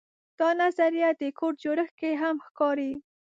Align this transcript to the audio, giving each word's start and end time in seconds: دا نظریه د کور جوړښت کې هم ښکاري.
دا 0.39 0.49
نظریه 0.61 1.09
د 1.21 1.23
کور 1.37 1.53
جوړښت 1.63 1.93
کې 1.99 2.11
هم 2.21 2.35
ښکاري. 2.45 2.91